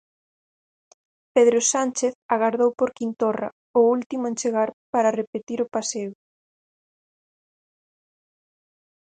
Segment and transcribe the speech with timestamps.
[1.35, 6.11] Pedro Sánchez agardou por Quim Torra, o último en chegar, para repetir o paseo.